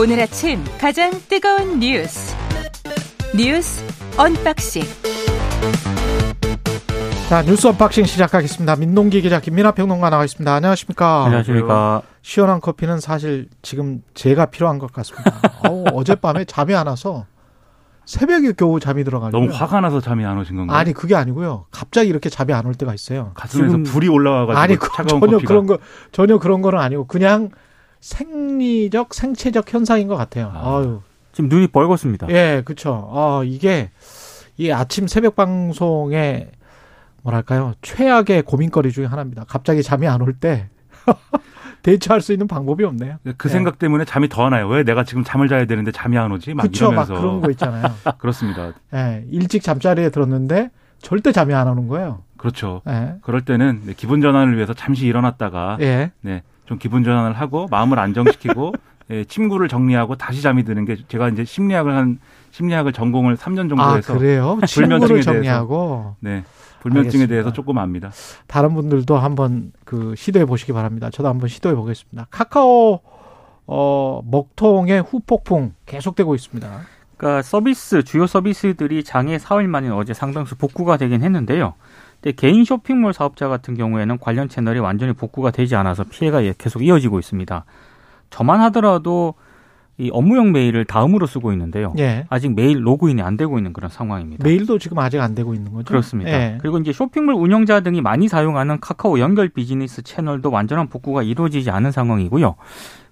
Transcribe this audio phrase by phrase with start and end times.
[0.00, 2.34] 오늘 아침 가장 뜨거운 뉴스
[3.36, 3.84] 뉴스
[4.18, 4.82] 언박싱
[7.28, 8.74] 자 뉴스 언박싱 시작하겠습니다.
[8.76, 10.52] 민동기 기자 김민아 평론가 나와 있습니다.
[10.52, 11.24] 안녕하십니까?
[11.26, 12.02] 안녕하십니까?
[12.22, 15.30] 시원한 커피는 사실 지금 제가 필요한 것 같습니다.
[15.68, 17.26] 어우, 어젯밤에 잠이 안 와서
[18.04, 20.76] 새벽에 겨우 잠이 들어가지고 너무 화가 나서 잠이 안 오신 건가요?
[20.76, 21.66] 아니 그게 아니고요.
[21.70, 23.30] 갑자기 이렇게 잠이 안 올 때가 있어요.
[23.34, 25.78] 가슴에서 지금- 불이 올라와가지고 아니 그, 차가운 전혀 커피가 그런 거
[26.10, 27.50] 전혀 그런 거는 아니고 그냥
[28.00, 30.50] 생리적 생체적 현상인 것 같아요.
[30.54, 30.78] 아.
[30.78, 31.00] 아유.
[31.32, 32.28] 지금 눈이 벌겋습니다.
[32.30, 33.06] 예, 그렇죠.
[33.08, 33.90] 어, 이게
[34.56, 36.48] 이 아침 새벽 방송에
[37.22, 39.44] 뭐랄까요 최악의 고민거리 중에 하나입니다.
[39.46, 40.68] 갑자기 잠이 안 올 때
[41.82, 43.16] 대처할 수 있는 방법이 없네요.
[43.38, 43.52] 그 예.
[43.52, 44.68] 생각 때문에 잠이 더 안 와요.
[44.68, 46.52] 왜 내가 지금 잠을 자야 되는데 잠이 안 오지?
[46.54, 47.84] 막막 이러면서 그런 거 있잖아요.
[48.18, 48.72] 그렇습니다.
[48.94, 52.22] 예, 일찍 잠자리에 들었는데 절대 잠이 안 오는 거예요.
[52.36, 52.82] 그렇죠.
[52.88, 56.10] 예, 그럴 때는 네, 기분 전환을 위해서 잠시 일어났다가 예.
[56.20, 58.72] 네, 좀 기분 전환을 하고 마음을 안정시키고
[59.10, 62.20] 예, 침구를 정리하고 다시 잠이 드는 게 제가 이제 심리학을 한
[62.52, 64.56] 심리학을 전공을 3년 정도 아 해서 그래요?
[64.56, 65.32] 불면증에 친구를 대해서.
[65.32, 66.44] 정리하고 네,
[66.80, 67.28] 불면증에 알겠습니다.
[67.28, 68.12] 대해서 조금 압니다.
[68.46, 71.10] 다른 분들도 한번 그 시도해 보시기 바랍니다.
[71.10, 72.28] 저도 한번 시도해 보겠습니다.
[72.30, 73.00] 카카오
[73.66, 76.68] 어, 먹통의 후폭풍 계속되고 있습니다.
[77.16, 81.74] 그러니까 서비스 주요 서비스들이 장애 사흘 만인 어제 상당수 복구가 되긴 했는데요.
[82.20, 86.84] 근데 개인 쇼핑몰 사업자 같은 경우에는 관련 채널이 완전히 복구가 되지 않아서 피해가 예, 계속
[86.84, 87.64] 이어지고 있습니다.
[88.28, 89.34] 저만 하더라도
[90.00, 91.92] 이 업무용 메일을 다음으로 쓰고 있는데요.
[91.98, 92.24] 예.
[92.30, 94.44] 아직 메일 로그인이 안 되고 있는 그런 상황입니다.
[94.44, 95.84] 메일도 지금 아직 안 되고 있는 거죠?
[95.84, 96.30] 그렇습니다.
[96.30, 96.58] 예.
[96.58, 101.90] 그리고 이제 쇼핑몰 운영자 등이 많이 사용하는 카카오 연결 비즈니스 채널도 완전한 복구가 이루어지지 않은
[101.90, 102.54] 상황이고요.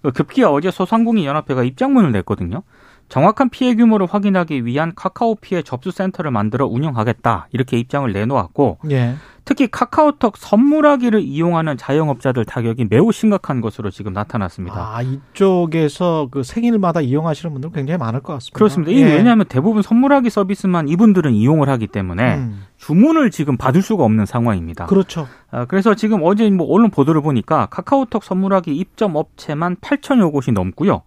[0.03, 2.63] 그 급기야 어제 소상공인 연합회가 입장문을 냈거든요.
[3.09, 9.15] 정확한 피해 규모를 확인하기 위한 카카오 피해 접수 센터를 만들어 운영하겠다 이렇게 입장을 내놓았고 예.
[9.49, 14.77] 특히 카카오톡 선물하기를 이용하는 자영업자들 타격이 매우 심각한 것으로 지금 나타났습니다.
[14.77, 18.59] 아, 이쪽에서 그 생일마다 이용하시는 분들 굉장히 많을 것 같습니다.
[18.59, 18.93] 그렇습니다.
[18.93, 19.17] 이 예.
[19.17, 24.85] 왜냐하면 대부분 선물하기 서비스만 이분들은 이용을 하기 때문에 음, 주문을 지금 받을 수가 없는 상황입니다.
[24.85, 25.27] 그렇죠.
[25.51, 31.05] 아, 그래서 지금 어제 뭐 언론 보도를 보니까 카카오톡 선물하기 입점 업체만 8천여 곳이 넘고요.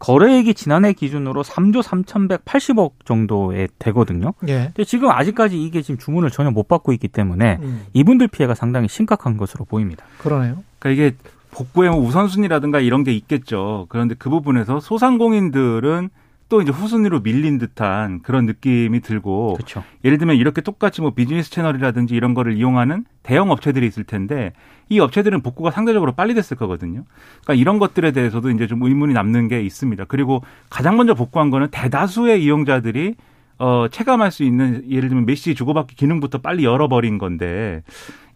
[0.00, 4.32] 거래액이 지난해 기준으로 3조 3,180억 정도에 되거든요.
[4.48, 4.72] 예.
[4.74, 8.88] 근데 지금 아직까지 이게 지금 주문을 전혀 못 받고 있기 때문에 음, 이분들 피해가 상당히
[8.88, 10.04] 심각한 것으로 보입니다.
[10.18, 10.64] 그러네요.
[10.78, 11.16] 그러니까 이게
[11.50, 13.86] 복구의 뭐 우선순위라든가 이런 게 있겠죠.
[13.88, 16.10] 그런데 그 부분에서 소상공인들은
[16.50, 19.82] 또 이제 후순위로 밀린 듯한 그런 느낌이 들고 그렇죠.
[20.04, 24.52] 예를 들면 이렇게 똑같이 뭐 비즈니스 채널이라든지 이런 거를 이용하는 대형 업체들이 있을 텐데
[24.88, 27.04] 이 업체들은 복구가 상대적으로 빨리 됐을 거거든요.
[27.44, 30.04] 그러니까 이런 것들에 대해서도 이제 좀 의문이 남는 게 있습니다.
[30.06, 33.14] 그리고 가장 먼저 복구한 거는 대다수의 이용자들이
[33.60, 37.82] 어, 체감할 수 있는 예를 들면 메시지 주고받기 기능부터 빨리 열어버린 건데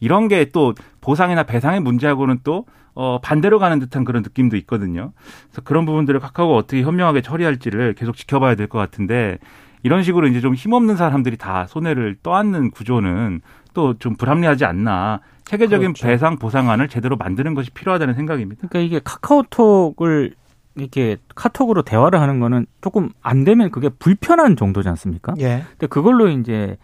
[0.05, 5.13] 이런 게 또 보상이나 배상의 문제하고는 또 어, 반대로 가는 듯한 그런 느낌도 있거든요.
[5.49, 9.39] 그래서 그런 부분들을 카카오가 어떻게 현명하게 처리할지를 계속 지켜봐야 될 것 같은데
[9.83, 13.41] 이런 식으로 이제 좀 힘없는 사람들이 다 손해를 떠안는 구조는
[13.75, 15.21] 또 좀 불합리하지 않나.
[15.45, 16.07] 체계적인 그렇죠.
[16.07, 18.69] 배상 보상안을 제대로 만드는 것이 필요하다는 생각입니다.
[18.69, 20.35] 그러니까 이게 카카오톡을
[20.77, 25.35] 이렇게 카톡으로 대화를 하는 거는 조금 안 되면 그게 불편한 정도지 않습니까?
[25.41, 25.65] 예.
[25.71, 26.77] 근데 그걸로 이제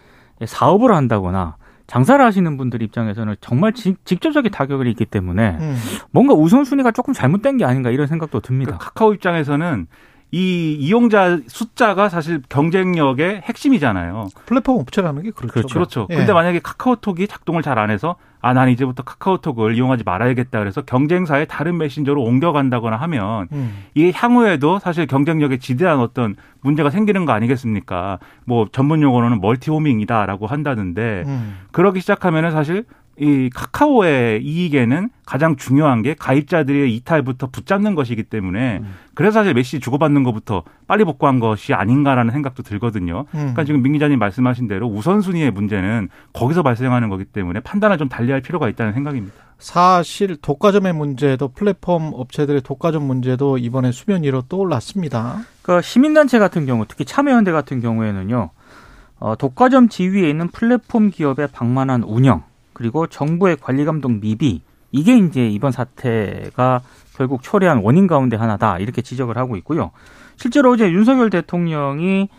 [0.45, 1.57] 사업을 한다거나
[1.91, 5.77] 장사를 하시는 분들 입장에서는 정말 직, 직접적인 타격이 있기 때문에 음,
[6.13, 8.69] 뭔가 우선순위가 조금 잘못된 게 아닌가 이런 생각도 듭니다.
[8.71, 9.89] 그러니까 카카오 입장에서는
[10.31, 14.29] 이 이용자 숫자가 사실 경쟁력의 핵심이잖아요.
[14.47, 15.53] 플랫폼 업체라는 게 그렇죠.
[15.53, 15.75] 그렇죠.
[15.75, 16.07] 그렇죠.
[16.11, 16.15] 예.
[16.15, 21.47] 근데 만약에 카카오톡이 작동을 잘 안 해서 아, 난 이제부터 카카오톡을 이용하지 말아야겠다 그래서 경쟁사의
[21.47, 28.19] 다른 메신저로 옮겨간다거나 하면 음, 이게 향후에도 사실 경쟁력에 지대한 어떤 문제가 생기는 거 아니겠습니까?
[28.45, 31.59] 뭐 전문 용어로는 멀티호밍이다라고 한다는데 음.
[31.73, 32.85] 그러기 시작하면은 사실
[33.21, 38.95] 이 카카오의 이익에는 가장 중요한 게 가입자들의 이탈부터 붙잡는 것이기 때문에 음.
[39.15, 43.27] 그래서 사실 메시지 주고받는 것부터 빨리 복구한 것이 아닌가라는 생각도 들거든요.
[43.35, 43.39] 음.
[43.39, 48.41] 그러니까 지금 민 기자님 말씀하신 대로 우선순위의 문제는 거기서 발생하는 거기 때문에 판단을 좀 달리할
[48.41, 49.35] 필요가 있다는 생각입니다.
[49.59, 55.41] 사실 독과점의 문제도 플랫폼 업체들의 독과점 문제도 이번에 수면 위로 떠올랐습니다.
[55.61, 58.51] 그러니까 시민단체 같은 경우, 특히 참여연대 같은 경우에는요,
[59.19, 62.43] 어, 독과점 지위에 있는 플랫폼 기업의 방만한 운영,
[62.81, 66.81] 그리고 정부의 관리 감독 미비, 이게 이제 이번 사태가
[67.15, 69.91] 결국 초래한 원인 가운데 하나다 이렇게 지적을 하고 있고요.
[70.37, 72.31] 실제로 어제 윤석열 대통령이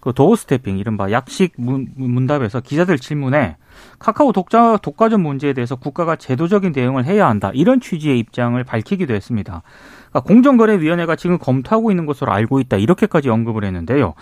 [0.00, 3.56] 그 도어 스태핑 이른바 약식 문, 문답에서 기자들 질문에
[3.98, 9.62] 카카오 독자 독과점 문제에 대해서 국가가 제도적인 대응을 해야 한다 이런 취지의 입장을 밝히기도 했습니다.
[10.10, 14.14] 그러니까 공정거래위원회가 지금 검토하고 있는 것으로 알고 있다 이렇게까지 언급을 했는데요.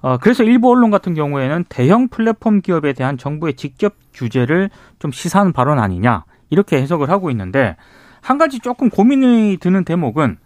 [0.00, 5.52] 어, 그래서 일부 언론 같은 경우에는 대형 플랫폼 기업에 대한 정부의 직접 규제를 좀 시사하는
[5.52, 7.76] 발언 아니냐 이렇게 해석을 하고 있는데
[8.20, 10.38] 한 가지 조금 고민이 드는 대목은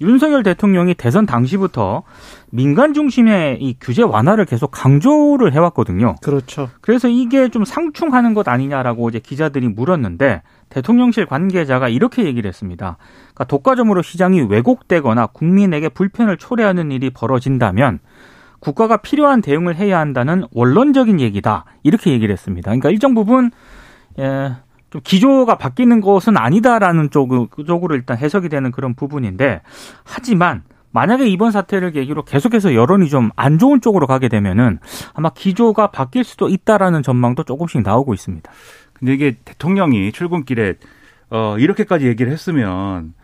[0.00, 2.02] 윤석열 대통령이 대선 당시부터
[2.50, 6.16] 민간 중심의 이 규제 완화를 계속 강조를 해왔거든요.
[6.22, 6.70] 그렇죠.
[6.80, 12.96] 그래서 이게 좀 상충하는 것 아니냐라고 이제 기자들이 물었는데 대통령실 관계자가 이렇게 얘기를 했습니다.
[13.34, 17.98] 그러니까 독과점으로 시장이 왜곡되거나 국민에게 불편을 초래하는 일이 벌어진다면
[18.60, 21.64] 국가가 필요한 대응을 해야 한다는 원론적인 얘기다.
[21.82, 22.70] 이렇게 얘기를 했습니다.
[22.70, 23.50] 그러니까 일정 부분
[24.18, 24.52] 예,
[24.90, 27.30] 좀 기조가 바뀌는 것은 아니다라는 쪽,
[27.66, 29.62] 쪽으로 일단 해석이 되는 그런 부분인데
[30.04, 34.80] 하지만 만약에 이번 사태를 계기로 계속해서 여론이 좀 안 좋은 쪽으로 가게 되면은
[35.14, 38.50] 아마 기조가 바뀔 수도 있다라는 전망도 조금씩 나오고 있습니다.
[38.94, 40.74] 근데 이게 대통령이 출근길에
[41.30, 43.14] 어 이렇게까지 얘기를 했으면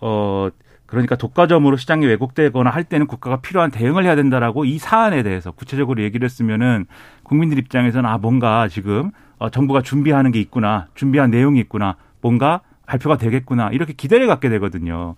[0.00, 0.48] 어
[0.86, 6.02] 그러니까 독과점으로 시장이 왜곡되거나 할 때는 국가가 필요한 대응을 해야 된다라고 이 사안에 대해서 구체적으로
[6.02, 6.86] 얘기를 했으면은
[7.22, 9.10] 국민들 입장에서는 아 뭔가 지금
[9.42, 15.16] 어 정부가 준비하는 게 있구나 준비한 내용이 있구나 뭔가 발표가 되겠구나 이렇게 기대를 갖게 되거든요.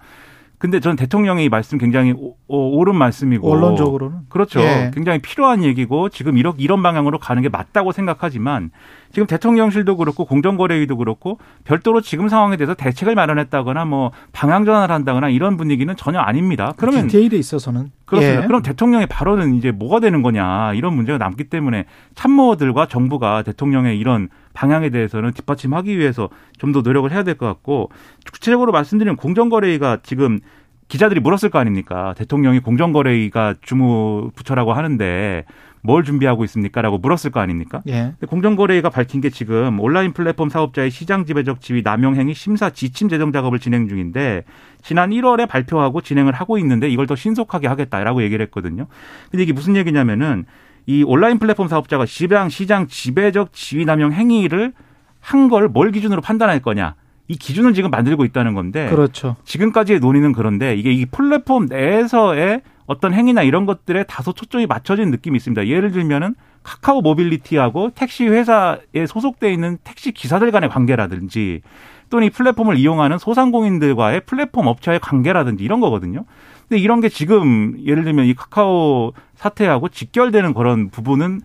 [0.56, 4.60] 근데 전 대통령의 말씀 굉장히 오, 옳은 말씀이고 원론적으로는 그렇죠.
[4.60, 4.90] 예.
[4.94, 8.70] 굉장히 필요한 얘기고 지금 이런 이런 방향으로 가는 게 맞다고 생각하지만
[9.14, 15.28] 지금 대통령실도 그렇고 공정거래위도 그렇고 별도로 지금 상황에 대해서 대책을 마련했다거나 뭐 방향 전환을 한다거나
[15.28, 16.74] 이런 분위기는 전혀 아닙니다.
[16.76, 18.42] 그러면 디테일에 있어서는 그렇습니다.
[18.42, 18.46] 예.
[18.46, 21.84] 그럼 대통령의 발언은 이제 뭐가 되는 거냐 이런 문제가 남기 때문에
[22.16, 26.28] 참모들과 정부가 대통령의 이런 방향에 대해서는 뒷받침하기 위해서
[26.58, 27.90] 좀 더 노력을 해야 될 것 같고
[28.32, 30.40] 구체적으로 말씀드리면 공정거래위가 지금
[30.88, 32.14] 기자들이 물었을 거 아닙니까?
[32.16, 35.44] 대통령이 공정거래위가 주무 부처라고 하는데
[35.86, 37.82] 뭘 준비하고 있습니까?라고 물었을 거 아닙니까?
[37.88, 38.14] 예.
[38.26, 43.32] 공정거래위가 밝힌 게 지금 온라인 플랫폼 사업자의 시장 지배적 지위 남용 행위 심사 지침 제정
[43.32, 44.44] 작업을 진행 중인데
[44.82, 48.86] 지난 1월에 발표하고 진행을 하고 있는데 이걸 더 신속하게 하겠다라고 얘기를 했거든요.
[49.30, 50.46] 근데 이게 무슨 얘기냐면은
[50.86, 54.72] 이 온라인 플랫폼 사업자가 시장 시장 지배적 지위 남용 행위를
[55.20, 56.94] 한 걸 뭘 기준으로 판단할 거냐?
[57.28, 59.36] 이 기준을 지금 만들고 있다는 건데 그렇죠.
[59.44, 65.36] 지금까지의 논의는 그런데 이게 이 플랫폼 내에서의 어떤 행위나 이런 것들에 다소 초점이 맞춰진 느낌이
[65.36, 65.66] 있습니다.
[65.66, 71.62] 예를 들면은 카카오 모빌리티하고 택시 회사에 소속돼 있는 택시 기사들 간의 관계라든지
[72.10, 76.24] 또는 이 플랫폼을 이용하는 소상공인들과의 플랫폼 업체와의 관계라든지 이런 거거든요.
[76.68, 81.40] 근데 이런 게 지금 예를 들면 이 카카오 사태하고 직결되는 그런 부분은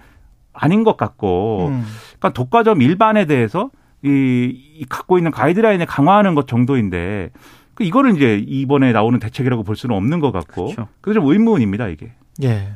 [0.53, 1.85] 아닌 것 같고, 음.
[2.19, 3.69] 그러니까 독과점 일반에 대해서
[4.03, 7.39] 이, 이 갖고 있는 가이드라인을 강화하는 것 정도인데 그
[7.79, 10.87] 이거를 이제 이번에 나오는 대책이라고 볼 수는 없는 것 같고 그렇죠.
[11.01, 12.11] 그게 좀 의문입니다 이게.
[12.43, 12.73] 예.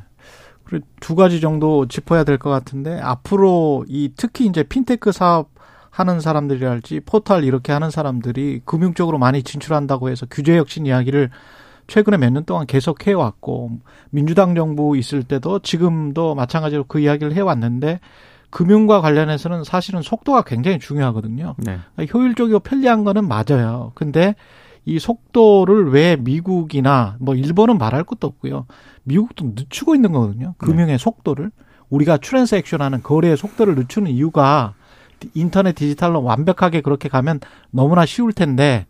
[0.66, 5.52] 그리고 두 가지 정도 짚어야 될 것 같은데 앞으로 이 특히 이제 핀테크 사업
[5.90, 11.30] 하는 사람들이랄지 포털 이렇게 하는 사람들이 금융 쪽으로 많이 진출한다고 해서 규제 혁신 이야기를
[11.88, 13.72] 최근에 몇 년 동안 계속 해왔고
[14.10, 18.00] 민주당 정부 있을 때도 지금도 마찬가지로 그 이야기를 해왔는데
[18.50, 21.56] 금융과 관련해서는 사실은 속도가 굉장히 중요하거든요.
[21.58, 21.80] 네.
[22.12, 23.92] 효율적이고 편리한 거는 맞아요.
[23.96, 24.36] 근데
[24.86, 28.66] 이 속도를 왜 미국이나 뭐 일본은 말할 것도 없고요.
[29.04, 30.56] 미국도 늦추고 있는 거거든요.
[30.58, 31.52] 금융의 속도를
[31.90, 34.74] 우리가 트랜스액션하는 거래의 속도를 늦추는 이유가
[35.34, 37.40] 인터넷 디지털로 완벽하게 그렇게 가면
[37.72, 38.86] 너무나 쉬울 텐데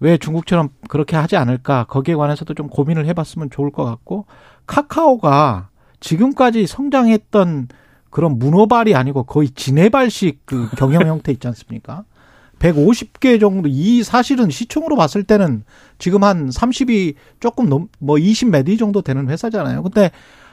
[0.00, 4.26] 왜 중국처럼 그렇게 하지 않을까 거기에 관해서도 좀 고민을 해봤으면 좋을 것 같고
[4.66, 5.68] 카카오가
[6.00, 7.68] 지금까지 성장했던
[8.10, 12.04] 그런 문어발이 아니고 거의 지네발식 그 경영 형태 있지 않습니까?
[12.58, 15.64] 150개 정도 이 사실은 시총으로 봤을 때는
[15.98, 19.82] 지금 한 30이 조금 넘 뭐 20몇위 정도 되는 회사잖아요.
[19.82, 20.10] 근데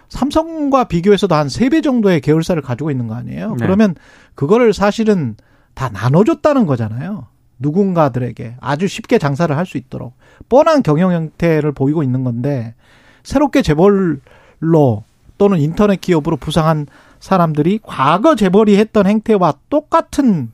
[0.09, 3.51] 삼성과 비교해서도 한 3배 정도의 계열사를 가지고 있는 거 아니에요?
[3.51, 3.65] 네.
[3.65, 3.95] 그러면
[4.35, 5.35] 그거를 사실은
[5.73, 7.27] 다 나눠줬다는 거잖아요.
[7.59, 10.13] 누군가들에게 아주 쉽게 장사를 할 수 있도록
[10.49, 12.75] 뻔한 경영 형태를 보이고 있는 건데
[13.23, 15.03] 새롭게 재벌로
[15.37, 16.85] 또는 인터넷 기업으로 부상한
[17.19, 20.51] 사람들이 과거 재벌이 했던 행태와 똑같은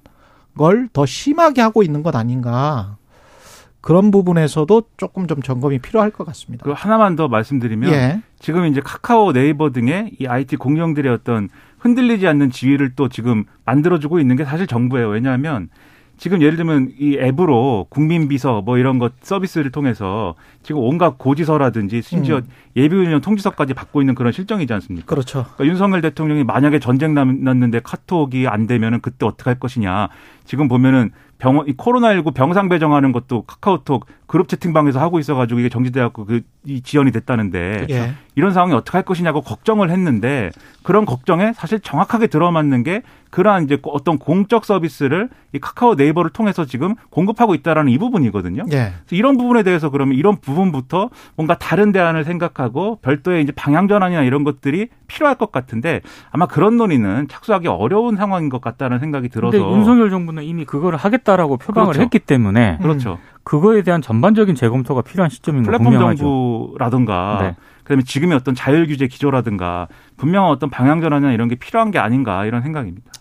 [0.58, 2.98] 걸 더 심하게 하고 있는 것 아닌가.
[3.82, 6.64] 그런 부분에서도 조금 좀 점검이 필요할 것 같습니다.
[6.66, 8.22] 그 하나만 더 말씀드리면 예.
[8.40, 14.20] 지금 이제 카카오 네이버 등의 이 IT 공룡들의 어떤 흔들리지 않는 지위를 또 지금 만들어주고
[14.20, 15.10] 있는 게 사실 정부예요.
[15.10, 15.70] 왜냐하면
[16.22, 22.38] 지금 예를 들면 이 앱으로 국민비서 뭐 이런 것 서비스를 통해서 지금 온갖 고지서라든지 심지어
[22.38, 22.44] 음.
[22.76, 25.08] 예비훈련 통지서까지 받고 있는 그런 실정이지 않습니까?
[25.08, 25.46] 그렇죠.
[25.56, 30.10] 그러니까 윤석열 대통령이 만약에 전쟁 남- 났는데 카톡이 안 되면은 그때 어떻게 할 것이냐.
[30.46, 31.10] 지금 보면은
[31.40, 36.26] 병원 이 코로나19 병상 배정하는 것도 카카오톡 그룹 채팅방에서 하고 있어 가지고 이게 정지돼 갖고
[36.26, 38.14] 그 이 지연이 됐다는데 예.
[38.36, 40.52] 이런 상황이 어떻게 할 것이냐고 걱정을 했는데
[40.84, 43.02] 그런 걱정에 사실 정확하게 들어맞는 게
[43.32, 48.64] 그러한 이제 어떤 공적 서비스를 이 카카오 네이버를 통해서 지금 공급하고 있다라는 이 부분이거든요.
[48.72, 48.94] 예.
[49.06, 54.24] 그래서 이런 부분에 대해서 그러면 이런 부분부터 뭔가 다른 대안을 생각하고 별도의 이제 방향 전환이나
[54.24, 59.58] 이런 것들이 필요할 것 같은데 아마 그런 논의는 착수하기 어려운 상황인 것 같다는 생각이 들어서
[59.58, 62.02] 근데 윤석열 정부는 이미 그거를 없다라고 표방을 그렇죠.
[62.04, 63.18] 했기 때문에 그렇죠.
[63.44, 66.24] 그거에 대한 전반적인 재검토가 필요한 시점인 거 플랫폼 분명하죠.
[66.24, 67.56] 정부라든가 네.
[67.92, 72.46] 그다음에 지금의 어떤 자율 규제 기조라든가 분명한 어떤 방향 전환이나 이런 게 필요한 게 아닌가
[72.46, 73.12] 이런 생각입니다.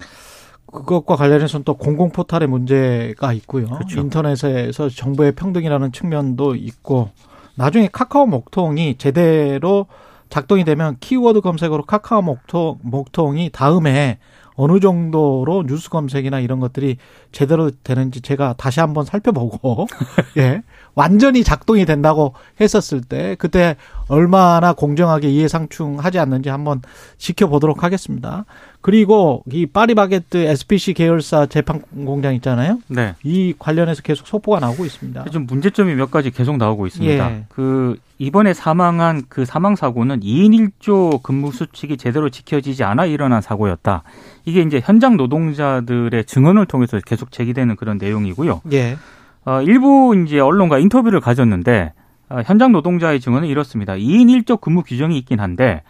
[0.67, 3.67] 그것과 관련해서는 또 공공 포탈의 문제가 있고요.
[3.67, 4.01] 그렇죠.
[4.01, 7.11] 인터넷에서 정보의 평등이라는 측면도 있고
[7.57, 9.87] 나중에 카카오 목통이 제대로
[10.29, 14.19] 작동이 되면 키워드 검색으로 카카오 목통 목통이 다음에
[14.55, 16.99] 어느 정도로 뉴스 검색이나 이런 것들이
[17.33, 19.87] 제대로 되는지 제가 다시 한번 살펴보고
[20.37, 20.63] 예
[20.95, 23.77] 완전히 작동이 된다고 했었을 때 그때
[24.11, 26.83] 얼마나 공정하게 이해상충하지 않는지 한번
[27.17, 28.45] 지켜보도록 하겠습니다.
[28.81, 32.81] 그리고 이 파리바게뜨 SPC 계열사 재판 공장 있잖아요.
[32.89, 33.15] 네.
[33.23, 35.25] 이 관련해서 계속 속보가 나오고 있습니다.
[35.27, 37.31] 좀 문제점이 몇 가지 계속 나오고 있습니다.
[37.31, 37.45] 예.
[37.51, 44.03] 그 이번에 사망한 그 사망 사고는 2인 1조 근무 수칙이 제대로 지켜지지 않아 일어난 사고였다.
[44.45, 48.63] 이게 이제 현장 노동자들의 증언을 통해서 계속 제기되는 그런 내용이고요.
[48.73, 48.97] 예.
[49.45, 52.00] 어, 일부 이제 언론과 인터뷰를 가졌는데 어,
[52.45, 53.95] 현장 노동자의 증언은 이렇습니다.
[53.95, 55.83] 2인 1조 근무 규정이 있긴 한데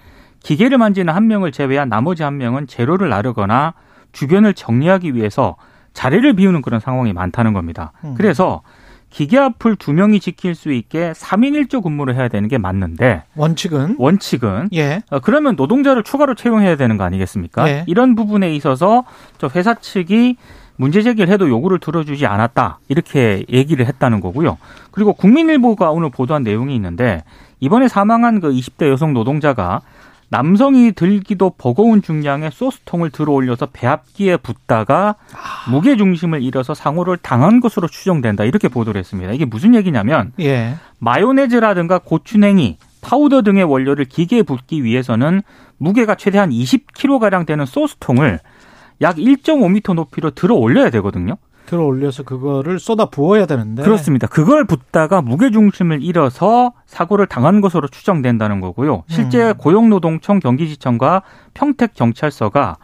[0.42, 3.74] 기계를 만지는 한 명을 제외한 나머지 한 명은 재료를 나르거나
[4.12, 5.56] 주변을 정리하기 위해서
[5.92, 7.92] 자리를 비우는 그런 상황이 많다는 겁니다.
[8.04, 8.14] 음.
[8.16, 8.62] 그래서
[9.10, 13.96] 기계 앞을 두 명이 지킬 수 있게 3인 1조 근무를 해야 되는 게 맞는데 원칙은
[13.98, 15.02] 원칙은 예.
[15.10, 17.64] 어, 그러면 노동자를 추가로 채용해야 되는 거 아니겠습니까?
[17.64, 17.84] 네.
[17.88, 19.04] 이런 부분에 있어서
[19.38, 20.36] 저 회사 측이
[20.80, 24.56] 문제 제기를 해도 요구를 들어주지 않았다 이렇게 얘기를 했다는 거고요.
[24.92, 27.22] 그리고 국민일보가 오늘 보도한 내용이 있는데
[27.60, 29.82] 이번에 사망한 그 20대 여성 노동자가
[30.30, 35.16] 남성이 들기도 버거운 중량의 소스통을 들어 올려서 배합기에 붙다가
[35.70, 39.32] 무게 중심을 잃어서 사고를 당한 것으로 추정된다 이렇게 보도를 했습니다.
[39.34, 40.76] 이게 무슨 얘기냐면 예.
[40.98, 45.42] 마요네즈라든가 고추냉이, 파우더 등의 원료를 기계에 붓기 위해서는
[45.76, 48.38] 무게가 최대한 20kg가량 되는 소스통을
[49.00, 51.36] 약 1.5m 높이로 들어 올려야 되거든요.
[51.66, 54.26] 들어 올려서 그거를 쏟아 부어야 되는데 그렇습니다.
[54.26, 59.04] 그걸 붓다가 무게 중심을 잃어서 사고를 당한 것으로 추정된다는 거고요.
[59.06, 59.54] 실제 음.
[59.56, 61.22] 고용노동청 경기지청과
[61.60, 62.78] 평택 경찰서가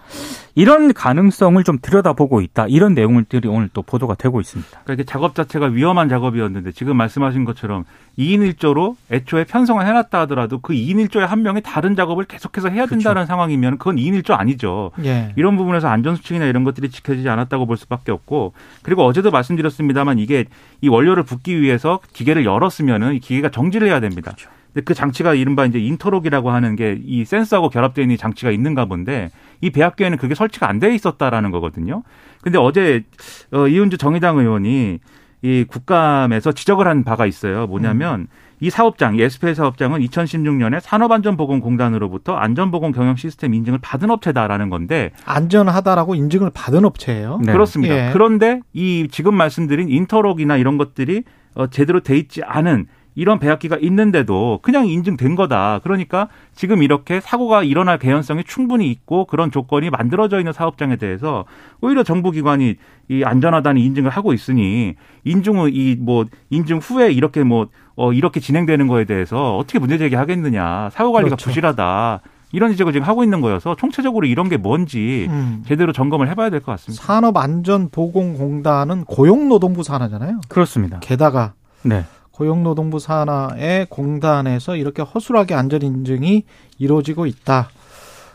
[0.55, 2.67] 이런 가능성을 좀 들여다보고 있다.
[2.69, 4.71] 이런 내용들이 오늘 또 보도가 되고 있습니다.
[4.71, 7.85] 그러니까 이게 작업 자체가 위험한 작업이었는데 지금 말씀하신 것처럼
[8.19, 12.85] 2인 1조로 애초에 편성을 해놨다 하더라도 그 2인 1조의 한 명이 다른 작업을 계속해서 해야
[12.85, 14.91] 된다는 상황이면 그건 2인 1조 아니죠.
[15.05, 15.33] 예.
[15.37, 18.53] 이런 부분에서 안전수칙이나 이런 것들이 지켜지지 않았다고 볼 수밖에 없고
[18.83, 20.45] 그리고 어제도 말씀드렸습니다만 이게
[20.83, 24.35] 이 원료를 붓기 위해서 기계를 열었으면은 이 기계가 정지를 해야 됩니다.
[24.77, 29.31] 근데 그 장치가 이른바 이제 인터록이라고 하는 게 이 센서하고 결합되어 있는 장치가 있는가 본데
[29.63, 32.03] 이 배합기에는 그게 설치가 안 돼 있었다라는 거거든요.
[32.43, 33.05] 근데 어제
[33.53, 34.99] 어, 이은주 정의당 의원이
[35.41, 37.67] 이 국감에서 지적을 한 바가 있어요.
[37.67, 38.27] 뭐냐면
[38.61, 46.15] 이 사업장, 이 SPL 사업장은 2016년에 산업안전보건공단으로부터 안전보건 경영 시스템 인증을 받은 업체다라는 건데 안전하다라고
[46.15, 47.41] 인증을 받은 업체예요.
[47.43, 47.53] 네.
[47.53, 48.09] 그렇습니다.
[48.09, 48.11] 예.
[48.13, 51.23] 그런데 이 지금 말씀드린 인터록이나 이런 것들이
[51.55, 55.81] 어, 제대로 돼 있지 않은 이런 배합기가 있는데도 그냥 인증된 거다.
[55.83, 61.47] 그러니까 지금 이렇게 사고가 일어날 개연성이 충분히 있고 그런 조건이 만들어져 있는 사업장에 대해서
[61.81, 62.77] 오히려 정부 기관이
[63.09, 64.95] 이 안전하다는 인증을 하고 있으니
[65.25, 69.97] 인증 후 이 뭐 인증 후에 이렇게 뭐 어, 이렇게 진행되는 거에 대해서 어떻게 문제
[69.99, 70.91] 제기하겠느냐.
[70.93, 71.49] 사고 관리가 그렇죠.
[71.49, 72.21] 부실하다.
[72.53, 75.65] 이런 지적을 지금 하고 있는 거여서 총체적으로 이런 게 뭔지 음.
[75.67, 77.03] 제대로 점검을 해봐야 될 것 같습니다.
[77.05, 80.41] 산업안전보건공단은 고용노동부 산하잖아요.
[80.49, 81.01] 그렇습니다.
[81.01, 82.05] 게다가 네.
[82.37, 86.45] 고용노동부 산하의 공단에서 이렇게 허술하게 안전 인증이
[86.79, 87.71] 이루어지고 있다.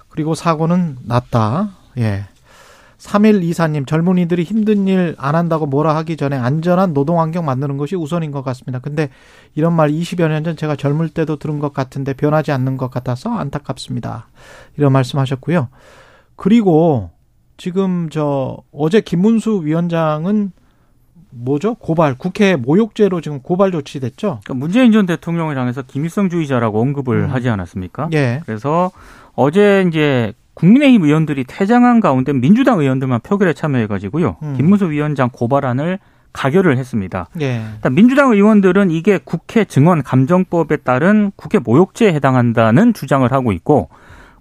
[0.09, 1.69] 그리고 사고는 났다.
[1.99, 2.25] 예.
[2.97, 8.31] 3124님, 젊은이들이 힘든 일 안 한다고 뭐라 하기 전에 안전한 노동 환경 만드는 것이 우선인
[8.31, 8.79] 것 같습니다.
[8.79, 9.09] 근데
[9.55, 13.31] 이런 말 20여 년 전 제가 젊을 때도 들은 것 같은데 변하지 않는 것 같아서
[13.31, 14.27] 안타깝습니다.
[14.77, 15.69] 이런 말씀 하셨고요.
[16.35, 17.11] 그리고
[17.57, 20.51] 지금 저 어제 김문수 위원장은
[21.31, 21.75] 뭐죠?
[21.75, 24.39] 고발, 국회 모욕죄로 지금 고발 조치됐죠?
[24.43, 27.29] 그러니까 문재인 전 대통령을 향해서 김일성주의자라고 언급을 음.
[27.29, 28.09] 하지 않았습니까?
[28.13, 28.41] 예.
[28.45, 28.91] 그래서
[29.33, 34.37] 어제 이제 국민의힘 의원들이 퇴장한 가운데 민주당 의원들만 표결에 참여해가지고요.
[34.43, 34.53] 음.
[34.57, 35.99] 김무수 위원장 고발안을
[36.33, 37.27] 가결을 했습니다.
[37.41, 37.61] 예.
[37.75, 43.89] 일단 민주당 의원들은 이게 국회 증언 감정법에 따른 국회 모욕죄에 해당한다는 주장을 하고 있고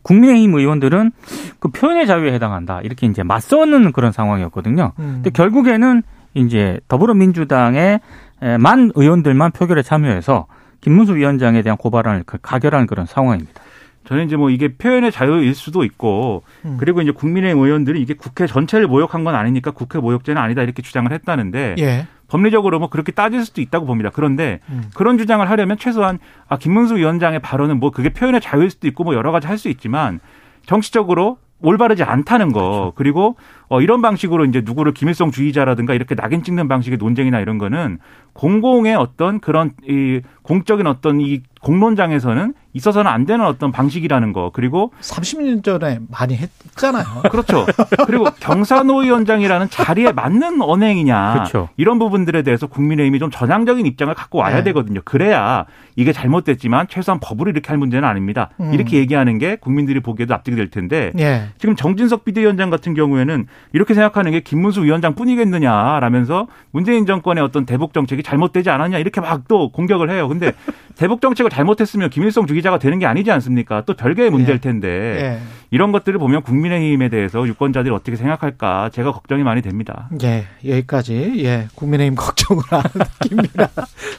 [0.03, 1.11] 국민의힘 의원들은
[1.59, 4.93] 그 표현의 자유에 해당한다 이렇게 이제 맞서는 그런 상황이었거든요.
[4.99, 5.05] 음.
[5.17, 6.03] 근데 결국에는
[6.35, 8.01] 이제 더불어민주당의
[8.43, 10.47] 에, 만 의원들만 표결에 참여해서
[10.81, 13.61] 김문수 위원장에 대한 고발안을 그- 가결한 그런 상황입니다.
[14.05, 16.77] 저는 이제 뭐 이게 표현의 자유일 수도 있고 음.
[16.81, 21.11] 그리고 이제 국민의힘 의원들이 이게 국회 전체를 모욕한 건 아니니까 국회 모욕죄는 아니다 이렇게 주장을
[21.13, 22.07] 했다는데 예.
[22.29, 24.09] 법리적으로 뭐 그렇게 따질 수도 있다고 봅니다.
[24.13, 24.85] 그런데 음.
[24.95, 26.19] 그런 주장을 하려면 최소한
[26.49, 29.69] 아 김문수 위원장의 발언은 뭐 그게 표현의 자유일 수도 있고 뭐 여러 가지 할 수
[29.69, 30.21] 있지만
[30.65, 32.93] 정치적으로 올바르지 않다는 거 그렇죠.
[32.97, 33.37] 그리고
[33.69, 37.99] 어 이런 방식으로 이제 누구를 김일성 주의자라든가 이렇게 낙인 찍는 방식의 논쟁이나 이런 거는
[38.33, 44.93] 공공의 어떤 그런 이 공적인 어떤 이 공론장에서는 있어서는 안 되는 어떤 방식이라는 거 그리고
[45.01, 47.05] 30년 전에 많이 했잖아요.
[47.31, 47.67] 그렇죠.
[48.07, 51.69] 그리고 경산호 위원장이라는 자리에 맞는 언행이냐 그렇죠.
[51.77, 54.63] 이런 부분들에 대해서 국민의힘이 좀 전향적인 입장을 갖고 와야 네.
[54.65, 55.01] 되거든요.
[55.05, 58.51] 그래야 이게 잘못됐지만 최소한 법으로 이렇게 할 문제는 아닙니다.
[58.61, 58.73] 음.
[58.73, 61.49] 이렇게 얘기하는 게 국민들이 보기에도 납득이 될 텐데 네.
[61.59, 67.93] 지금 정진석 비대위원장 같은 경우에는 이렇게 생각하는 게 김문수 위원장 뿐이겠느냐라면서 문재인 정권의 어떤 대북
[67.93, 70.29] 정책이 잘못되지 않았냐 이렇게 막 또 공격을 해요.
[70.29, 70.53] 근데
[70.97, 73.83] 대북 정책을 잘못했으면 김일성 주기자가 되는 게 아니지 않습니까?
[73.85, 74.61] 또 별개의 문제일 예.
[74.61, 75.41] 텐데 예.
[75.71, 80.09] 이런 것들을 보면 국민의힘에 대해서 유권자들이 어떻게 생각할까 제가 걱정이 많이 됩니다.
[80.23, 83.69] 예, 여기까지 예 국민의힘 걱정을 하는 김민아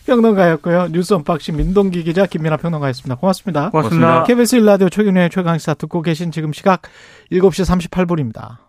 [0.06, 0.90] 평론가였고요.
[0.92, 3.16] 뉴스 언박싱 민동기 기자 김민아 평론가였습니다.
[3.16, 3.70] 고맙습니다.
[3.72, 4.24] 고맙습니다.
[4.24, 6.84] KBS 일라디오 최경영의 최강시사 듣고 계신 지금 시각
[7.32, 8.62] 7시 38분입니다.